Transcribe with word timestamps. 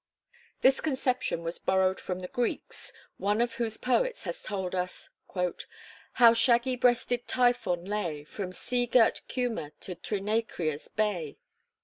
This 0.61 0.81
conception 0.81 1.43
was 1.43 1.59
borrowed 1.59 1.99
from 1.99 2.21
the 2.21 2.27
Greeks, 2.27 2.91
one 3.17 3.39
of 3.39 3.53
whose 3.61 3.77
poets 3.77 4.23
has 4.23 4.41
told 4.41 4.73
us 4.73 5.09
"How 6.13 6.33
shaggy 6.33 6.75
breasted 6.75 7.27
Typhon 7.27 7.85
lay, 7.85 8.23
From 8.23 8.51
sea 8.51 8.87
girt 8.87 9.21
Cuma 9.27 9.73
to 9.81 9.93
Trinacria's 9.93 10.87
bay." 10.87 11.37